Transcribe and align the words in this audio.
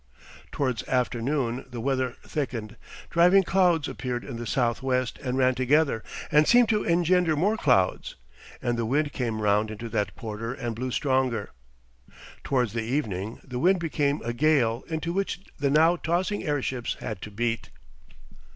Towards 0.51 0.81
afternoon 0.87 1.65
the 1.69 1.79
weather 1.79 2.15
thickened, 2.23 2.75
driving 3.11 3.43
clouds 3.43 3.87
appeared 3.87 4.23
in 4.25 4.37
the 4.37 4.47
south 4.47 4.81
west 4.81 5.19
and 5.19 5.37
ran 5.37 5.53
together 5.53 6.03
and 6.31 6.47
seemed 6.47 6.69
to 6.69 6.83
engender 6.83 7.35
more 7.35 7.55
clouds, 7.55 8.15
and 8.63 8.79
the 8.79 8.85
wind 8.87 9.13
came 9.13 9.43
round 9.43 9.69
into 9.69 9.89
that 9.89 10.15
quarter 10.15 10.55
and 10.55 10.75
blew 10.75 10.89
stronger. 10.89 11.51
Towards 12.43 12.73
the 12.73 12.81
evening 12.81 13.41
the 13.43 13.59
wind 13.59 13.79
became 13.79 14.23
a 14.25 14.33
gale 14.33 14.83
into 14.87 15.13
which 15.13 15.41
the 15.59 15.69
now 15.69 15.97
tossing 15.97 16.43
airships 16.45 16.95
had 16.95 17.21
to 17.21 17.29
beat. 17.29 17.69